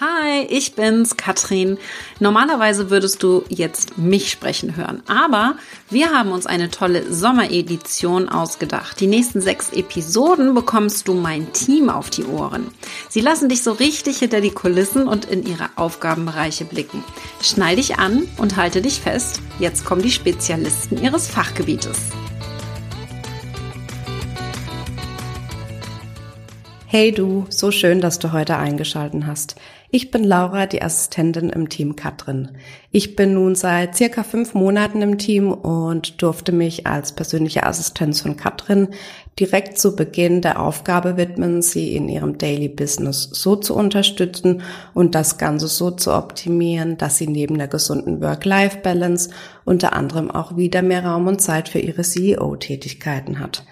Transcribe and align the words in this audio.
Hi, 0.00 0.46
ich 0.48 0.76
bin's, 0.76 1.16
Katrin. 1.16 1.76
Normalerweise 2.20 2.88
würdest 2.88 3.20
du 3.24 3.42
jetzt 3.48 3.98
mich 3.98 4.30
sprechen 4.30 4.76
hören, 4.76 5.02
aber 5.08 5.56
wir 5.90 6.12
haben 6.12 6.30
uns 6.30 6.46
eine 6.46 6.70
tolle 6.70 7.12
Sommeredition 7.12 8.28
ausgedacht. 8.28 9.00
Die 9.00 9.08
nächsten 9.08 9.40
sechs 9.40 9.72
Episoden 9.72 10.54
bekommst 10.54 11.08
du 11.08 11.14
mein 11.14 11.52
Team 11.52 11.90
auf 11.90 12.10
die 12.10 12.22
Ohren. 12.22 12.68
Sie 13.08 13.20
lassen 13.20 13.48
dich 13.48 13.64
so 13.64 13.72
richtig 13.72 14.18
hinter 14.18 14.40
die 14.40 14.52
Kulissen 14.52 15.08
und 15.08 15.24
in 15.24 15.44
ihre 15.44 15.68
Aufgabenbereiche 15.74 16.64
blicken. 16.64 17.02
Schnall 17.42 17.74
dich 17.74 17.98
an 17.98 18.28
und 18.36 18.56
halte 18.56 18.80
dich 18.80 19.00
fest. 19.00 19.40
Jetzt 19.58 19.84
kommen 19.84 20.02
die 20.02 20.12
Spezialisten 20.12 21.02
ihres 21.02 21.26
Fachgebietes. 21.26 21.98
Hey 26.86 27.12
du, 27.12 27.46
so 27.50 27.72
schön, 27.72 28.00
dass 28.00 28.18
du 28.18 28.32
heute 28.32 28.56
eingeschalten 28.56 29.26
hast. 29.26 29.56
Ich 29.90 30.10
bin 30.10 30.22
Laura, 30.22 30.66
die 30.66 30.82
Assistentin 30.82 31.48
im 31.48 31.70
Team 31.70 31.96
Katrin. 31.96 32.50
Ich 32.90 33.16
bin 33.16 33.32
nun 33.32 33.54
seit 33.54 33.96
circa 33.96 34.22
fünf 34.22 34.52
Monaten 34.52 35.00
im 35.00 35.16
Team 35.16 35.50
und 35.50 36.20
durfte 36.20 36.52
mich 36.52 36.86
als 36.86 37.12
persönliche 37.12 37.64
Assistenz 37.64 38.20
von 38.20 38.36
Katrin 38.36 38.88
direkt 39.40 39.78
zu 39.78 39.96
Beginn 39.96 40.42
der 40.42 40.60
Aufgabe 40.60 41.16
widmen, 41.16 41.62
sie 41.62 41.96
in 41.96 42.10
ihrem 42.10 42.36
Daily 42.36 42.68
Business 42.68 43.30
so 43.32 43.56
zu 43.56 43.74
unterstützen 43.74 44.60
und 44.92 45.14
das 45.14 45.38
Ganze 45.38 45.68
so 45.68 45.90
zu 45.90 46.12
optimieren, 46.12 46.98
dass 46.98 47.16
sie 47.16 47.26
neben 47.26 47.56
der 47.56 47.68
gesunden 47.68 48.20
Work-Life-Balance 48.20 49.30
unter 49.64 49.94
anderem 49.94 50.30
auch 50.30 50.54
wieder 50.54 50.82
mehr 50.82 51.06
Raum 51.06 51.28
und 51.28 51.40
Zeit 51.40 51.70
für 51.70 51.78
ihre 51.78 52.02
CEO-Tätigkeiten 52.02 53.38
hat. 53.38 53.64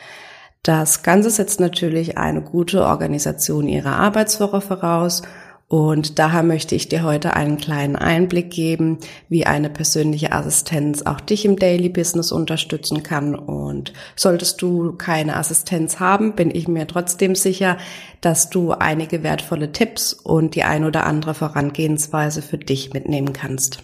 Das 0.63 1.03
Ganze 1.03 1.29
setzt 1.29 1.61
natürlich 1.61 2.17
eine 2.17 2.41
gute 2.41 2.87
Organisation 2.87 3.69
ihrer 3.69 3.97
Arbeitswoche 3.97 4.63
voraus 4.63 5.23
und 5.69 6.21
daher 6.21 6.45
möchte 6.45 6.77
ich 6.77 6.89
dir 6.89 7.03
heute 7.03 7.35
einen 7.35 7.57
kleinen 7.57 7.97
Einblick 7.97 8.51
geben, 8.51 8.99
wie 9.29 9.47
eine 9.47 9.69
persönliche 9.69 10.31
Assistenz 10.31 11.03
auch 11.03 11.21
dich 11.21 11.45
im 11.45 11.57
Daily 11.57 11.89
Business 11.89 12.31
unterstützen 12.31 13.03
kann. 13.03 13.35
Und 13.35 13.93
solltest 14.15 14.63
du 14.63 14.93
keine 14.93 15.37
Assistenz 15.37 15.99
haben, 15.99 16.37
bin 16.37 16.55
ich 16.55 16.69
mir 16.69 16.87
trotzdem 16.87 17.35
sicher, 17.35 17.79
dass 18.21 18.49
du 18.49 18.73
einige 18.73 19.25
wertvolle 19.25 19.73
Tipps 19.73 20.13
und 20.13 20.55
die 20.55 20.63
ein 20.63 20.85
oder 20.85 21.05
andere 21.05 21.35
Vorangehensweise 21.35 22.43
für 22.43 22.59
dich 22.59 22.93
mitnehmen 22.93 23.33
kannst 23.33 23.83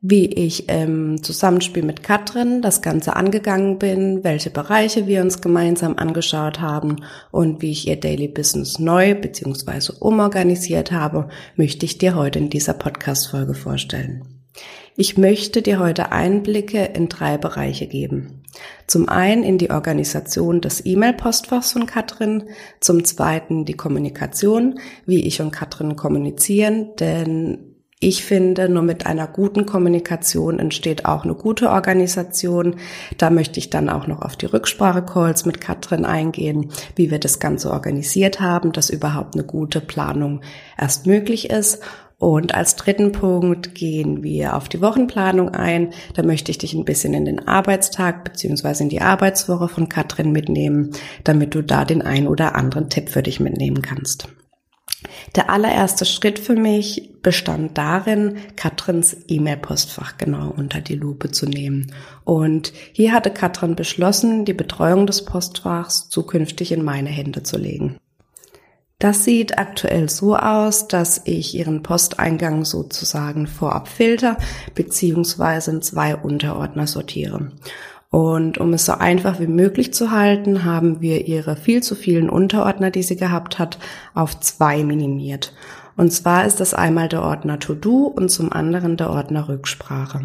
wie 0.00 0.26
ich 0.26 0.68
im 0.68 1.22
Zusammenspiel 1.22 1.82
mit 1.82 2.04
Katrin 2.04 2.62
das 2.62 2.82
Ganze 2.82 3.16
angegangen 3.16 3.78
bin, 3.78 4.22
welche 4.22 4.50
Bereiche 4.50 5.08
wir 5.08 5.22
uns 5.22 5.40
gemeinsam 5.40 5.96
angeschaut 5.96 6.60
haben 6.60 6.96
und 7.32 7.62
wie 7.62 7.72
ich 7.72 7.88
ihr 7.88 7.98
Daily 7.98 8.28
Business 8.28 8.78
neu 8.78 9.16
bzw. 9.16 9.92
umorganisiert 9.98 10.92
habe, 10.92 11.28
möchte 11.56 11.84
ich 11.84 11.98
dir 11.98 12.14
heute 12.14 12.38
in 12.38 12.48
dieser 12.48 12.74
Podcast-Folge 12.74 13.54
vorstellen. 13.54 14.22
Ich 14.96 15.16
möchte 15.16 15.62
dir 15.62 15.78
heute 15.78 16.10
Einblicke 16.10 16.84
in 16.84 17.08
drei 17.08 17.38
Bereiche 17.38 17.86
geben. 17.86 18.42
Zum 18.86 19.08
einen 19.08 19.44
in 19.44 19.58
die 19.58 19.70
Organisation 19.70 20.60
des 20.60 20.84
E-Mail-Postfachs 20.84 21.72
von 21.72 21.86
Katrin, 21.86 22.44
zum 22.80 23.04
zweiten 23.04 23.64
die 23.64 23.74
Kommunikation, 23.74 24.80
wie 25.06 25.24
ich 25.24 25.40
und 25.40 25.52
Katrin 25.52 25.94
kommunizieren, 25.94 26.96
denn 26.98 27.67
ich 28.00 28.24
finde, 28.24 28.68
nur 28.68 28.82
mit 28.82 29.06
einer 29.06 29.26
guten 29.26 29.66
Kommunikation 29.66 30.60
entsteht 30.60 31.04
auch 31.04 31.24
eine 31.24 31.34
gute 31.34 31.70
Organisation. 31.70 32.76
Da 33.16 33.28
möchte 33.30 33.58
ich 33.58 33.70
dann 33.70 33.88
auch 33.88 34.06
noch 34.06 34.22
auf 34.22 34.36
die 34.36 34.46
Rücksprache-Calls 34.46 35.46
mit 35.46 35.60
Katrin 35.60 36.04
eingehen, 36.04 36.70
wie 36.94 37.10
wir 37.10 37.18
das 37.18 37.40
Ganze 37.40 37.72
organisiert 37.72 38.40
haben, 38.40 38.70
dass 38.70 38.90
überhaupt 38.90 39.34
eine 39.34 39.42
gute 39.42 39.80
Planung 39.80 40.42
erst 40.78 41.06
möglich 41.06 41.50
ist. 41.50 41.80
Und 42.18 42.54
als 42.54 42.76
dritten 42.76 43.10
Punkt 43.10 43.74
gehen 43.74 44.22
wir 44.22 44.54
auf 44.54 44.68
die 44.68 44.80
Wochenplanung 44.80 45.50
ein. 45.50 45.92
Da 46.14 46.22
möchte 46.22 46.52
ich 46.52 46.58
dich 46.58 46.74
ein 46.74 46.84
bisschen 46.84 47.14
in 47.14 47.24
den 47.24 47.48
Arbeitstag 47.48 48.24
beziehungsweise 48.24 48.84
in 48.84 48.88
die 48.88 49.00
Arbeitswoche 49.00 49.68
von 49.68 49.88
Katrin 49.88 50.30
mitnehmen, 50.30 50.92
damit 51.24 51.54
du 51.54 51.62
da 51.62 51.84
den 51.84 52.02
ein 52.02 52.28
oder 52.28 52.54
anderen 52.54 52.90
Tipp 52.90 53.08
für 53.08 53.22
dich 53.22 53.40
mitnehmen 53.40 53.82
kannst. 53.82 54.28
Der 55.36 55.50
allererste 55.50 56.04
Schritt 56.04 56.38
für 56.38 56.56
mich 56.56 57.10
bestand 57.22 57.78
darin, 57.78 58.38
Katrins 58.56 59.16
E-Mail-Postfach 59.28 60.16
genau 60.18 60.50
unter 60.56 60.80
die 60.80 60.96
Lupe 60.96 61.30
zu 61.30 61.46
nehmen. 61.46 61.92
Und 62.24 62.72
hier 62.92 63.12
hatte 63.12 63.30
Katrin 63.30 63.76
beschlossen, 63.76 64.44
die 64.44 64.54
Betreuung 64.54 65.06
des 65.06 65.24
Postfachs 65.24 66.08
zukünftig 66.08 66.72
in 66.72 66.84
meine 66.84 67.10
Hände 67.10 67.42
zu 67.42 67.58
legen. 67.58 67.98
Das 68.98 69.22
sieht 69.22 69.58
aktuell 69.58 70.08
so 70.08 70.36
aus, 70.36 70.88
dass 70.88 71.22
ich 71.24 71.54
Ihren 71.54 71.84
Posteingang 71.84 72.64
sozusagen 72.64 73.46
vorab 73.46 73.86
filter 73.86 74.36
bzw. 74.74 75.70
in 75.70 75.82
zwei 75.82 76.16
Unterordner 76.16 76.88
sortiere. 76.88 77.52
Und 78.10 78.56
um 78.56 78.72
es 78.72 78.86
so 78.86 78.92
einfach 78.92 79.38
wie 79.38 79.46
möglich 79.46 79.92
zu 79.92 80.10
halten, 80.10 80.64
haben 80.64 81.00
wir 81.00 81.26
ihre 81.26 81.56
viel 81.56 81.82
zu 81.82 81.94
vielen 81.94 82.30
Unterordner, 82.30 82.90
die 82.90 83.02
sie 83.02 83.16
gehabt 83.16 83.58
hat, 83.58 83.78
auf 84.14 84.40
zwei 84.40 84.82
minimiert. 84.82 85.52
Und 85.96 86.12
zwar 86.12 86.46
ist 86.46 86.60
das 86.60 86.74
einmal 86.74 87.08
der 87.08 87.22
Ordner 87.22 87.58
To-Do 87.58 88.06
und 88.06 88.30
zum 88.30 88.52
anderen 88.52 88.96
der 88.96 89.10
Ordner 89.10 89.48
Rücksprache. 89.48 90.20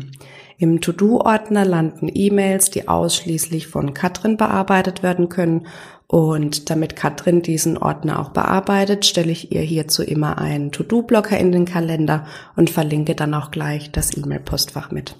Im 0.59 0.79
To-Do-Ordner 0.79 1.65
landen 1.65 2.09
E-Mails, 2.13 2.69
die 2.69 2.87
ausschließlich 2.87 3.67
von 3.67 3.93
Katrin 3.93 4.37
bearbeitet 4.37 5.03
werden 5.03 5.29
können. 5.29 5.67
Und 6.07 6.69
damit 6.69 6.95
Katrin 6.95 7.41
diesen 7.41 7.77
Ordner 7.77 8.19
auch 8.19 8.29
bearbeitet, 8.29 9.03
stelle 9.05 9.31
ich 9.31 9.51
ihr 9.51 9.61
hierzu 9.61 10.03
immer 10.03 10.37
einen 10.37 10.71
To-Do-Blocker 10.71 11.37
in 11.37 11.51
den 11.51 11.65
Kalender 11.65 12.27
und 12.55 12.69
verlinke 12.69 13.15
dann 13.15 13.33
auch 13.33 13.49
gleich 13.49 13.91
das 13.91 14.15
E-Mail-Postfach 14.15 14.91
mit. 14.91 15.15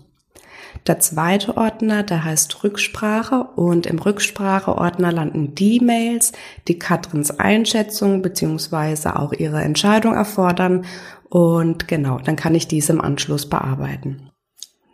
Der 0.87 0.99
zweite 0.99 1.55
Ordner, 1.55 2.03
der 2.03 2.23
heißt 2.23 2.63
Rücksprache 2.63 3.43
und 3.55 3.85
im 3.85 3.99
Rückspracheordner 3.99 5.11
landen 5.11 5.55
die 5.55 5.79
Mails, 5.79 6.33
die 6.67 6.77
Katrins 6.77 7.39
Einschätzung 7.39 8.21
beziehungsweise 8.21 9.17
auch 9.17 9.33
ihre 9.33 9.61
Entscheidung 9.61 10.13
erfordern 10.13 10.85
und 11.29 11.87
genau, 11.87 12.19
dann 12.19 12.35
kann 12.35 12.53
ich 12.53 12.67
diese 12.67 12.93
im 12.93 13.01
Anschluss 13.01 13.49
bearbeiten. 13.49 14.29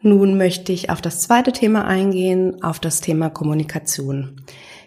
Nun 0.02 0.38
möchte 0.38 0.72
ich 0.72 0.90
auf 0.90 1.02
das 1.02 1.20
zweite 1.20 1.52
Thema 1.52 1.86
eingehen, 1.86 2.64
auf 2.64 2.80
das 2.80 3.02
Thema 3.02 3.30
Kommunikation. 3.30 4.42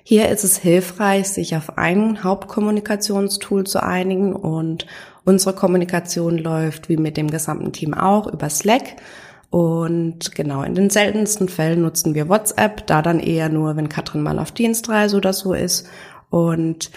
Hier 0.05 0.31
ist 0.31 0.43
es 0.43 0.57
hilfreich, 0.57 1.29
sich 1.29 1.55
auf 1.55 1.77
ein 1.77 2.25
Hauptkommunikationstool 2.25 3.65
zu 3.65 3.83
einigen 3.83 4.35
und 4.35 4.87
unsere 5.25 5.55
Kommunikation 5.55 6.39
läuft 6.39 6.89
wie 6.89 6.97
mit 6.97 7.17
dem 7.17 7.31
gesamten 7.31 7.73
Team 7.73 7.93
auch 7.93 8.27
über 8.27 8.49
Slack 8.49 8.97
und 9.53 10.35
genau, 10.35 10.63
in 10.63 10.75
den 10.75 10.89
seltensten 10.89 11.47
Fällen 11.47 11.83
nutzen 11.83 12.15
wir 12.15 12.31
WhatsApp, 12.31 12.87
da 12.87 13.03
dann 13.03 13.21
eher 13.21 13.51
nur, 13.51 13.77
wenn 13.77 13.91
Katrin 13.91 14.23
mal 14.23 14.39
auf 14.39 14.51
Dienstreise 14.51 15.15
oder 15.15 15.35
so 15.35 15.53
ist. 15.53 15.87
Und 16.31 16.91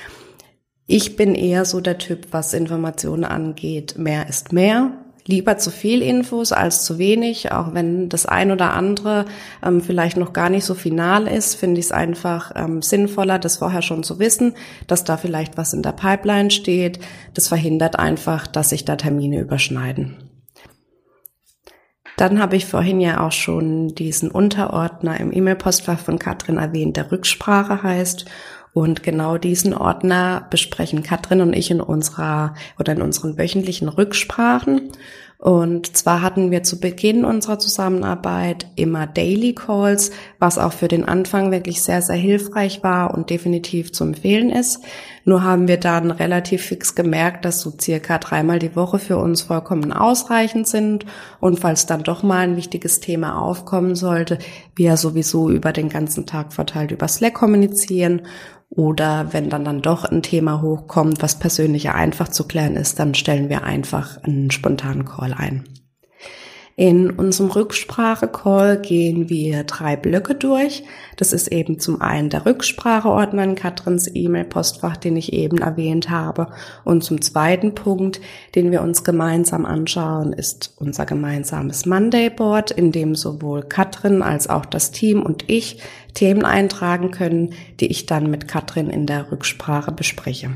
ich 0.88 1.18
bin 1.18 1.36
eher 1.36 1.66
so 1.66 1.82
der 1.82 1.98
Typ, 1.98 2.28
was 2.32 2.54
Informationen 2.54 3.26
angeht, 3.26 3.98
mehr 3.98 4.30
ist 4.30 4.54
mehr. 4.54 4.94
Lieber 5.26 5.58
zu 5.58 5.70
viel 5.70 6.02
Infos 6.02 6.54
als 6.54 6.86
zu 6.86 6.98
wenig, 6.98 7.52
auch 7.52 7.74
wenn 7.74 8.08
das 8.08 8.26
ein 8.26 8.52
oder 8.52 8.72
andere 8.72 9.26
ähm, 9.62 9.82
vielleicht 9.82 10.16
noch 10.16 10.32
gar 10.32 10.50
nicht 10.50 10.64
so 10.64 10.76
final 10.76 11.28
ist, 11.28 11.56
finde 11.56 11.80
ich 11.82 11.88
es 11.88 11.92
einfach 11.92 12.54
ähm, 12.56 12.82
sinnvoller, 12.82 13.38
das 13.38 13.58
vorher 13.58 13.82
schon 13.82 14.04
zu 14.04 14.18
wissen, 14.18 14.54
dass 14.88 15.04
da 15.04 15.18
vielleicht 15.18 15.58
was 15.58 15.74
in 15.74 15.82
der 15.82 15.92
Pipeline 15.92 16.52
steht. 16.52 17.00
Das 17.34 17.50
verhindert 17.50 18.00
einfach, 18.00 18.48
dass 18.48 18.70
sich 18.70 18.86
da 18.86 18.96
Termine 18.96 19.42
überschneiden. 19.42 20.25
Dann 22.18 22.40
habe 22.40 22.56
ich 22.56 22.66
vorhin 22.66 23.02
ja 23.02 23.26
auch 23.26 23.32
schon 23.32 23.90
diesen 23.90 24.32
Unterordner 24.32 25.20
im 25.20 25.34
E-Mail-Postfach 25.34 26.00
von 26.00 26.18
Katrin 26.18 26.58
erwähnt, 26.58 26.98
der 26.98 27.12
Rücksprache 27.12 27.84
heißt. 27.84 28.26
Und 28.74 29.04
genau 29.04 29.38
diesen 29.38 29.74
Ordner 29.74 30.48
besprechen 30.50 31.02
Katrin 31.02 31.42
und 31.42 31.54
ich 31.54 31.72
in 31.72 31.80
unserer 31.80 32.56
oder 32.78 32.94
in 32.94 33.02
unseren 33.02 33.38
wöchentlichen 33.38 33.88
Rücksprachen. 33.88 34.92
Und 35.38 35.98
zwar 35.98 36.22
hatten 36.22 36.50
wir 36.50 36.64
zu 36.64 36.80
Beginn 36.80 37.26
unserer 37.26 37.60
Zusammenarbeit 37.60 38.68
immer 38.76 39.06
Daily 39.06 39.54
Calls, 39.54 40.12
was 40.40 40.58
auch 40.58 40.74
für 40.74 40.88
den 40.88 41.06
Anfang 41.06 41.52
wirklich 41.52 41.84
sehr, 41.84 42.02
sehr 42.02 42.16
hilfreich 42.16 42.84
war 42.84 43.14
und 43.14 43.30
definitiv 43.30 43.92
zu 43.92 44.06
empfehlen 44.06 44.50
ist. 44.50 44.82
Nur 45.26 45.44
haben 45.44 45.68
wir 45.68 45.78
dann 45.78 46.12
relativ 46.12 46.64
fix 46.64 46.96
gemerkt, 46.96 47.46
dass 47.46 47.62
so 47.62 47.74
circa 47.80 48.18
dreimal 48.18 48.60
die 48.60 48.76
Woche 48.76 49.00
für 49.00 49.18
uns 49.18 49.42
vollkommen 49.42 49.92
ausreichend 49.92 50.68
sind. 50.68 51.06
Und 51.40 51.60
falls 51.60 51.86
dann 51.86 52.04
doch 52.04 52.24
mal 52.24 52.40
ein 52.40 52.58
wichtiges 52.58 53.00
Thema 53.00 53.42
aufkommen 53.42 53.96
sollte, 53.96 54.38
wir 54.76 54.98
sowieso 54.98 55.50
über 55.50 55.74
den 55.74 55.90
ganzen 55.90 56.26
Tag 56.26 56.54
verteilt 56.54 56.92
über 56.92 57.08
Slack 57.08 57.34
kommunizieren 57.34 58.22
oder 58.76 59.34
wenn 59.34 59.50
dann 59.50 59.66
dann 59.66 59.82
doch 59.82 60.04
ein 60.06 60.22
Thema 60.22 60.62
hochkommt, 60.62 61.22
was 61.22 61.40
persönlich 61.40 61.90
einfach 61.92 62.28
zu 62.28 62.48
klären 62.48 62.76
ist, 62.76 63.00
dann 63.00 63.16
stellen 63.16 63.50
wir 63.50 63.64
einfach 63.64 64.22
einen 64.24 64.52
spontanen 64.52 65.06
Call 65.06 65.34
ein. 65.34 65.64
In 66.78 67.12
unserem 67.12 67.52
Rücksprache-Call 67.52 68.82
gehen 68.82 69.30
wir 69.30 69.64
drei 69.64 69.96
Blöcke 69.96 70.36
durch. 70.36 70.84
Das 71.16 71.32
ist 71.32 71.48
eben 71.48 71.80
zum 71.80 72.02
einen 72.02 72.30
der 72.30 72.46
Rückspracheordner 72.46 73.46
in 73.46 73.56
Katrins 73.56 74.12
E-Mail-Postfach, 74.14 74.98
den 74.98 75.16
ich 75.16 75.32
eben 75.32 75.60
erwähnt 75.60 76.10
habe. 76.10 76.48
Und 76.84 77.06
zum 77.06 77.22
zweiten 77.22 77.76
Punkt, 77.76 78.20
den 78.56 78.72
wir 78.72 78.82
uns 78.82 79.06
gemeinsam 79.06 79.66
anschauen, 79.66 80.34
ist 80.34 80.74
unser 80.76 81.06
gemeinsames 81.06 81.86
Monday 81.86 82.30
Board, 82.30 82.72
in 82.72 82.92
dem 82.92 83.16
sowohl 83.16 83.64
Katrin 83.64 84.22
als 84.22 84.50
auch 84.50 84.66
das 84.66 84.92
Team 84.92 85.24
und 85.24 85.46
ich 85.50 85.82
Themen 86.14 86.44
eintragen 86.44 87.12
können, 87.12 87.54
die 87.80 87.88
ich 87.88 88.06
dann 88.06 88.30
mit 88.30 88.50
Katrin 88.50 88.90
in 88.90 89.06
der 89.06 89.32
Rücksprache 89.32 89.94
bespreche. 89.94 90.50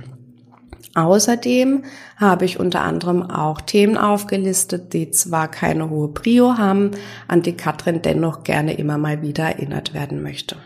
Außerdem 0.95 1.83
habe 2.17 2.45
ich 2.45 2.59
unter 2.59 2.81
anderem 2.81 3.23
auch 3.29 3.61
Themen 3.61 3.97
aufgelistet, 3.97 4.93
die 4.93 5.11
zwar 5.11 5.49
keine 5.49 5.89
hohe 5.89 6.09
Prio 6.09 6.57
haben, 6.57 6.91
an 7.27 7.41
die 7.41 7.53
Katrin 7.53 8.01
dennoch 8.01 8.43
gerne 8.43 8.73
immer 8.73 8.97
mal 8.97 9.21
wieder 9.21 9.45
erinnert 9.45 9.93
werden 9.93 10.21
möchte. 10.21 10.57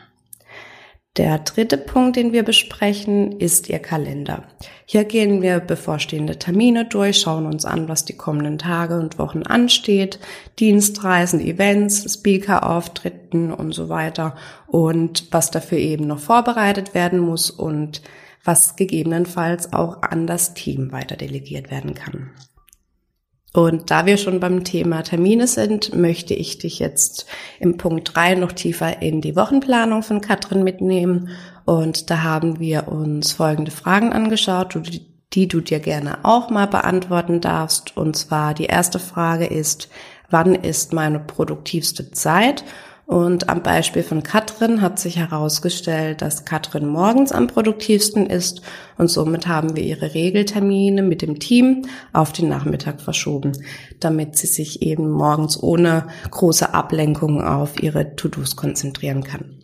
Der 1.18 1.38
dritte 1.38 1.78
Punkt, 1.78 2.16
den 2.16 2.34
wir 2.34 2.42
besprechen, 2.42 3.34
ist 3.34 3.70
Ihr 3.70 3.78
Kalender. 3.78 4.46
Hier 4.88 5.04
gehen 5.04 5.44
wir 5.44 5.60
bevorstehende 5.60 6.40
Termine 6.40 6.86
durch, 6.86 7.20
schauen 7.20 7.46
uns 7.46 7.66
an, 7.66 7.88
was 7.88 8.04
die 8.04 8.18
kommenden 8.18 8.58
Tage 8.58 9.00
und 9.00 9.20
Wochen 9.20 9.44
ansteht, 9.44 10.20
Dienstreisen, 10.58 11.40
Events, 11.40 12.12
Speaker-Auftritten 12.12 13.54
und 13.54 13.74
so 13.74 13.90
weiter 13.90 14.36
und 14.66 15.28
was 15.30 15.52
dafür 15.52 15.78
eben 15.78 16.08
noch 16.08 16.18
vorbereitet 16.18 16.96
werden 16.96 17.20
muss 17.20 17.52
und 17.52 18.02
was 18.44 18.76
gegebenenfalls 18.76 19.74
auch 19.74 20.02
an 20.02 20.28
das 20.28 20.54
Team 20.54 20.92
weiter 20.92 21.16
delegiert 21.16 21.72
werden 21.72 21.94
kann. 21.94 22.32
Und 23.54 23.92
da 23.92 24.08
wir 24.08 24.18
schon 24.18 24.40
beim 24.40 24.64
Thema 24.64 25.04
Termine 25.04 25.46
sind, 25.46 25.94
möchte 25.94 26.34
ich 26.34 26.58
dich 26.58 26.80
jetzt 26.80 27.28
im 27.60 27.78
Punkt 27.78 28.16
drei 28.16 28.34
noch 28.34 28.52
tiefer 28.52 29.02
in 29.04 29.22
die 29.22 29.36
Wochenplanung 29.36 30.02
von 30.02 30.22
Katrin 30.22 30.64
mitnehmen. 30.64 31.30
Und 31.64 32.10
da 32.10 32.24
haben 32.24 32.60
wir 32.60 32.88
uns 32.88 33.32
folgende 33.32 33.70
Fragen 33.70 34.12
angeschaut, 34.12 34.76
die 35.34 35.48
du 35.48 35.62
dir 35.62 35.80
gerne 35.80 36.26
auch 36.26 36.50
mal 36.50 36.66
beantworten 36.66 37.42
darfst. 37.42 37.96
Und 37.96 38.16
zwar 38.16 38.56
die 38.56 38.66
erste 38.66 38.98
Frage 38.98 39.46
ist, 39.46 39.88
wann 40.32 40.56
ist 40.56 40.92
meine 40.92 41.20
produktivste 41.20 42.10
Zeit? 42.10 42.64
Und 43.14 43.48
am 43.48 43.62
Beispiel 43.62 44.02
von 44.02 44.24
Katrin 44.24 44.82
hat 44.82 44.98
sich 44.98 45.18
herausgestellt, 45.18 46.24
dass 46.24 46.46
Katrin 46.46 46.88
morgens 46.88 47.32
am 47.32 47.46
produktivsten 47.46 48.26
ist 48.26 48.64
und 48.98 49.08
somit 49.08 49.46
haben 49.46 49.76
wir 49.76 49.84
ihre 49.84 50.16
Regeltermine 50.16 51.04
mit 51.04 51.22
dem 51.22 51.38
Team 51.38 51.84
auf 52.12 52.34
den 52.34 52.50
Nachmittag 52.50 53.02
verschoben, 53.02 53.52
damit 54.00 54.36
sie 54.40 54.48
sich 54.48 54.82
eben 54.82 55.12
morgens 55.12 55.62
ohne 55.62 56.08
große 56.32 56.74
Ablenkung 56.74 57.44
auf 57.44 57.84
ihre 57.84 58.16
To-Dos 58.16 58.56
konzentrieren 58.56 59.24
kann. 59.24 59.63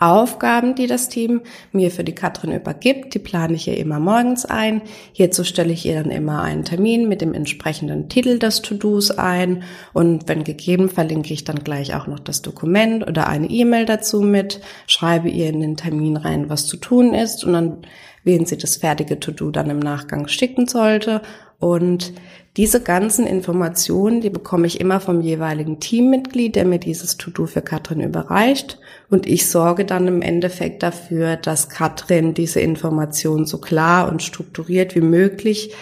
Aufgaben, 0.00 0.74
die 0.74 0.88
das 0.88 1.08
Team 1.08 1.42
mir 1.70 1.92
für 1.92 2.02
die 2.02 2.16
Katrin 2.16 2.50
übergibt, 2.50 3.14
die 3.14 3.20
plane 3.20 3.54
ich 3.54 3.68
ihr 3.68 3.76
immer 3.76 4.00
morgens 4.00 4.44
ein. 4.44 4.82
Hierzu 5.12 5.44
stelle 5.44 5.72
ich 5.72 5.86
ihr 5.86 6.02
dann 6.02 6.10
immer 6.10 6.42
einen 6.42 6.64
Termin 6.64 7.08
mit 7.08 7.20
dem 7.20 7.32
entsprechenden 7.32 8.08
Titel 8.08 8.40
des 8.40 8.60
To-Dos 8.62 9.12
ein 9.12 9.62
und 9.92 10.28
wenn 10.28 10.42
gegeben, 10.42 10.88
verlinke 10.88 11.32
ich 11.32 11.44
dann 11.44 11.62
gleich 11.62 11.94
auch 11.94 12.08
noch 12.08 12.18
das 12.18 12.42
Dokument 12.42 13.06
oder 13.06 13.28
eine 13.28 13.48
E-Mail 13.48 13.86
dazu 13.86 14.20
mit, 14.20 14.60
schreibe 14.88 15.28
ihr 15.28 15.48
in 15.48 15.60
den 15.60 15.76
Termin 15.76 16.16
rein, 16.16 16.50
was 16.50 16.66
zu 16.66 16.76
tun 16.76 17.14
ist 17.14 17.44
und 17.44 17.52
dann 17.52 17.78
wen 18.24 18.46
sie 18.46 18.56
das 18.56 18.78
fertige 18.78 19.20
To-Do 19.20 19.50
dann 19.50 19.70
im 19.70 19.78
Nachgang 19.78 20.26
schicken 20.26 20.66
sollte 20.66 21.22
und 21.58 22.12
diese 22.56 22.80
ganzen 22.80 23.26
Informationen, 23.26 24.20
die 24.20 24.30
bekomme 24.30 24.68
ich 24.68 24.80
immer 24.80 25.00
vom 25.00 25.20
jeweiligen 25.20 25.80
Teammitglied, 25.80 26.54
der 26.54 26.64
mir 26.64 26.78
dieses 26.78 27.16
To-Do 27.16 27.46
für 27.46 27.62
Katrin 27.62 28.00
überreicht. 28.00 28.78
Und 29.10 29.26
ich 29.26 29.48
sorge 29.48 29.84
dann 29.84 30.06
im 30.06 30.22
Endeffekt 30.22 30.84
dafür, 30.84 31.36
dass 31.36 31.68
Katrin 31.68 32.32
diese 32.32 32.60
Informationen 32.60 33.44
so 33.44 33.58
klar 33.58 34.08
und 34.08 34.22
strukturiert 34.22 34.94
wie 34.94 35.00
möglich 35.00 35.74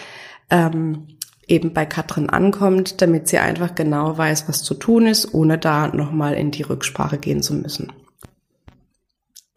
ähm, 0.49 1.07
eben 1.47 1.73
bei 1.73 1.85
Katrin 1.85 2.29
ankommt, 2.29 3.03
damit 3.03 3.27
sie 3.27 3.37
einfach 3.37 3.75
genau 3.75 4.17
weiß, 4.17 4.47
was 4.47 4.63
zu 4.63 4.73
tun 4.73 5.05
ist, 5.05 5.31
ohne 5.33 5.59
da 5.59 5.89
nochmal 5.89 6.33
in 6.33 6.49
die 6.49 6.63
Rücksprache 6.63 7.19
gehen 7.19 7.43
zu 7.43 7.53
müssen. 7.53 7.91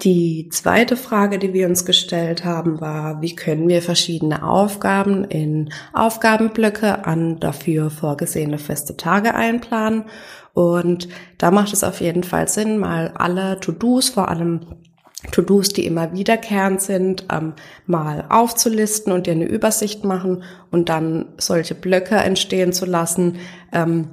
Die 0.03 0.51
zweite 0.51 0.95
Frage, 0.95 1.39
die 1.39 1.55
wir 1.55 1.67
uns 1.67 1.87
gestellt 1.87 2.45
haben, 2.45 2.83
war, 2.83 3.23
wie 3.23 3.35
können 3.35 3.67
wir 3.67 3.81
verschiedene 3.81 4.47
Aufgaben 4.47 5.25
in 5.25 5.73
Aufgabenblöcke 5.95 7.07
an 7.07 7.41
dafür 7.41 7.89
vorgesehene 7.89 8.59
feste 8.59 8.99
Tage 8.99 9.35
einplanen? 9.35 10.05
Und 10.53 11.09
da 11.39 11.51
macht 11.51 11.73
es 11.73 11.83
auf 11.83 12.03
jeden 12.03 12.25
Fall 12.25 12.47
Sinn, 12.47 12.77
mal 12.77 13.13
alle 13.15 13.59
To-Dos, 13.61 14.11
vor 14.11 14.29
allem 14.29 14.61
To-Dos, 15.33 15.71
die 15.71 15.87
immer 15.87 16.13
wiederkehrend 16.13 16.83
sind, 16.83 17.27
ähm, 17.33 17.55
mal 17.87 18.27
aufzulisten 18.29 19.15
und 19.15 19.27
dir 19.27 19.33
eine 19.33 19.47
Übersicht 19.47 20.05
machen 20.05 20.43
und 20.71 20.91
dann 20.91 21.33
solche 21.39 21.75
Blöcke 21.75 22.17
entstehen 22.17 22.75
zu 22.75 22.85
lassen. 22.85 23.39
Ähm, 23.73 24.11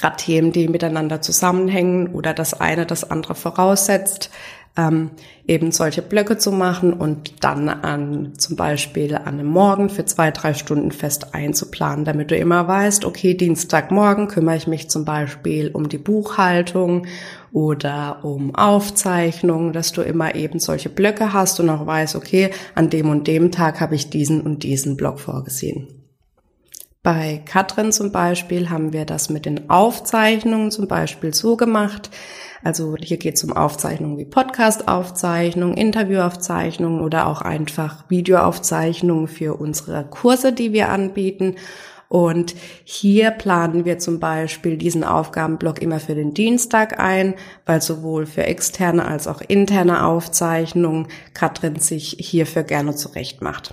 Gerade 0.00 0.16
Themen, 0.16 0.52
die 0.52 0.68
miteinander 0.68 1.20
zusammenhängen 1.20 2.08
oder 2.08 2.34
das 2.34 2.54
eine 2.54 2.86
das 2.86 3.10
andere 3.10 3.34
voraussetzt 3.34 4.30
ähm, 4.78 5.10
eben 5.46 5.72
solche 5.72 6.02
Blöcke 6.02 6.38
zu 6.38 6.52
machen 6.52 6.92
und 6.92 7.42
dann 7.42 7.68
an 7.68 8.34
zum 8.38 8.56
Beispiel 8.56 9.16
an 9.16 9.26
einem 9.26 9.46
Morgen 9.46 9.90
für 9.90 10.04
zwei, 10.04 10.30
drei 10.30 10.54
Stunden 10.54 10.92
fest 10.92 11.34
einzuplanen, 11.34 12.04
damit 12.04 12.30
du 12.30 12.36
immer 12.36 12.68
weißt, 12.68 13.04
okay, 13.04 13.34
Dienstagmorgen 13.34 14.28
kümmere 14.28 14.56
ich 14.56 14.66
mich 14.68 14.88
zum 14.88 15.04
Beispiel 15.04 15.70
um 15.72 15.88
die 15.88 15.98
Buchhaltung 15.98 17.06
oder 17.50 18.20
um 18.22 18.54
Aufzeichnungen, 18.54 19.72
dass 19.72 19.92
du 19.92 20.02
immer 20.02 20.34
eben 20.34 20.60
solche 20.60 20.90
Blöcke 20.90 21.32
hast 21.32 21.58
und 21.60 21.70
auch 21.70 21.86
weißt, 21.86 22.14
okay, 22.14 22.50
an 22.74 22.88
dem 22.88 23.10
und 23.10 23.26
dem 23.26 23.50
Tag 23.50 23.80
habe 23.80 23.96
ich 23.96 24.10
diesen 24.10 24.42
und 24.42 24.62
diesen 24.62 24.96
Block 24.96 25.18
vorgesehen. 25.18 25.97
Bei 27.10 27.40
Katrin 27.46 27.90
zum 27.90 28.12
Beispiel 28.12 28.68
haben 28.68 28.92
wir 28.92 29.06
das 29.06 29.30
mit 29.30 29.46
den 29.46 29.70
Aufzeichnungen 29.70 30.70
zum 30.70 30.88
Beispiel 30.88 31.32
so 31.32 31.56
gemacht, 31.56 32.10
also 32.62 32.96
hier 33.00 33.16
geht 33.16 33.36
es 33.36 33.44
um 33.44 33.54
Aufzeichnungen 33.54 34.18
wie 34.18 34.26
Podcast-Aufzeichnungen, 34.26 35.74
Interviewaufzeichnungen 35.78 37.00
oder 37.00 37.26
auch 37.26 37.40
einfach 37.40 38.04
Videoaufzeichnungen 38.10 39.26
für 39.26 39.54
unsere 39.54 40.04
Kurse, 40.04 40.52
die 40.52 40.74
wir 40.74 40.90
anbieten. 40.90 41.56
Und 42.10 42.54
hier 42.84 43.30
planen 43.30 43.86
wir 43.86 43.98
zum 43.98 44.20
Beispiel 44.20 44.76
diesen 44.76 45.02
Aufgabenblock 45.02 45.80
immer 45.80 46.00
für 46.00 46.14
den 46.14 46.34
Dienstag 46.34 47.00
ein, 47.00 47.36
weil 47.64 47.80
sowohl 47.80 48.26
für 48.26 48.44
externe 48.44 49.06
als 49.06 49.26
auch 49.26 49.40
interne 49.40 50.04
Aufzeichnungen 50.04 51.08
Katrin 51.32 51.76
sich 51.76 52.18
hierfür 52.20 52.64
gerne 52.64 52.94
zurechtmacht. 52.94 53.72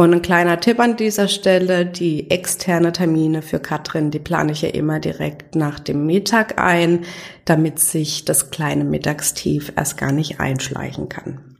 Und 0.00 0.14
ein 0.14 0.22
kleiner 0.22 0.58
Tipp 0.58 0.80
an 0.80 0.96
dieser 0.96 1.28
Stelle, 1.28 1.84
die 1.84 2.30
externe 2.30 2.90
Termine 2.90 3.42
für 3.42 3.60
Katrin, 3.60 4.10
die 4.10 4.18
plane 4.18 4.52
ich 4.52 4.62
ja 4.62 4.70
immer 4.70 4.98
direkt 4.98 5.56
nach 5.56 5.78
dem 5.78 6.06
Mittag 6.06 6.58
ein, 6.58 7.04
damit 7.44 7.80
sich 7.80 8.24
das 8.24 8.48
kleine 8.50 8.84
Mittagstief 8.84 9.74
erst 9.76 9.98
gar 9.98 10.10
nicht 10.10 10.40
einschleichen 10.40 11.10
kann. 11.10 11.58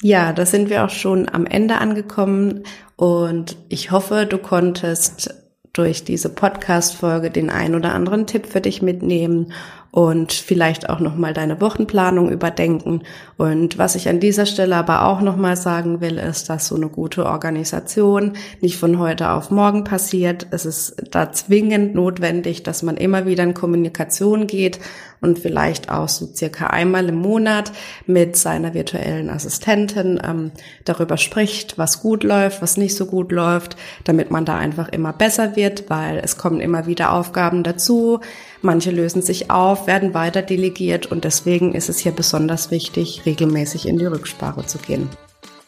Ja, 0.00 0.32
da 0.32 0.46
sind 0.46 0.70
wir 0.70 0.86
auch 0.86 0.90
schon 0.90 1.28
am 1.28 1.44
Ende 1.44 1.74
angekommen 1.74 2.62
und 2.96 3.58
ich 3.68 3.90
hoffe, 3.90 4.24
du 4.24 4.38
konntest 4.38 5.34
durch 5.74 6.04
diese 6.04 6.30
Podcast-Folge 6.30 7.30
den 7.30 7.50
ein 7.50 7.74
oder 7.74 7.92
anderen 7.92 8.26
Tipp 8.26 8.46
für 8.46 8.62
dich 8.62 8.80
mitnehmen 8.80 9.52
und 9.90 10.32
vielleicht 10.32 10.90
auch 10.90 11.00
nochmal 11.00 11.32
deine 11.32 11.60
Wochenplanung 11.60 12.30
überdenken. 12.30 13.02
Und 13.36 13.78
was 13.78 13.94
ich 13.94 14.08
an 14.08 14.20
dieser 14.20 14.46
Stelle 14.46 14.76
aber 14.76 15.04
auch 15.06 15.20
nochmal 15.20 15.56
sagen 15.56 16.00
will, 16.00 16.18
ist, 16.18 16.50
dass 16.50 16.68
so 16.68 16.76
eine 16.76 16.88
gute 16.88 17.24
Organisation 17.26 18.34
nicht 18.60 18.76
von 18.76 18.98
heute 18.98 19.30
auf 19.30 19.50
morgen 19.50 19.84
passiert. 19.84 20.46
Es 20.50 20.66
ist 20.66 20.96
da 21.10 21.32
zwingend 21.32 21.94
notwendig, 21.94 22.62
dass 22.62 22.82
man 22.82 22.96
immer 22.96 23.26
wieder 23.26 23.44
in 23.44 23.54
Kommunikation 23.54 24.46
geht 24.46 24.78
und 25.20 25.38
vielleicht 25.38 25.90
auch 25.90 26.08
so 26.08 26.28
circa 26.32 26.68
einmal 26.68 27.08
im 27.08 27.16
Monat 27.16 27.72
mit 28.06 28.36
seiner 28.36 28.74
virtuellen 28.74 29.30
Assistentin 29.30 30.20
ähm, 30.24 30.50
darüber 30.84 31.16
spricht, 31.16 31.78
was 31.78 32.00
gut 32.00 32.24
läuft, 32.24 32.62
was 32.62 32.76
nicht 32.76 32.96
so 32.96 33.06
gut 33.06 33.32
läuft, 33.32 33.76
damit 34.04 34.30
man 34.30 34.44
da 34.44 34.56
einfach 34.56 34.88
immer 34.88 35.12
besser 35.12 35.56
wird, 35.56 35.88
weil 35.88 36.18
es 36.18 36.36
kommen 36.36 36.60
immer 36.60 36.86
wieder 36.86 37.12
Aufgaben 37.12 37.62
dazu. 37.62 38.20
Manche 38.62 38.90
lösen 38.90 39.22
sich 39.22 39.50
auf, 39.50 39.86
werden 39.86 40.14
weiter 40.14 40.42
delegiert 40.42 41.06
und 41.06 41.24
deswegen 41.24 41.74
ist 41.74 41.88
es 41.88 41.98
hier 41.98 42.12
besonders 42.12 42.70
wichtig, 42.70 43.22
regelmäßig 43.26 43.86
in 43.86 43.98
die 43.98 44.06
Rücksprache 44.06 44.66
zu 44.66 44.78
gehen. 44.78 45.08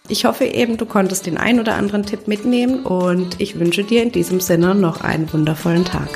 Ich 0.09 0.25
hoffe 0.25 0.45
eben, 0.45 0.76
du 0.76 0.87
konntest 0.87 1.26
den 1.26 1.38
ein 1.38 1.61
oder 1.61 1.76
anderen 1.76 2.04
Tipp 2.04 2.26
mitnehmen 2.26 2.85
und 2.85 3.40
ich 3.40 3.61
wünsche 3.61 3.85
dir 3.85 4.02
in 4.02 4.11
diesem 4.11 4.40
Sinne 4.40 4.75
noch 4.75 5.02
einen 5.02 5.33
wundervollen 5.33 5.85
Tag. 5.85 6.09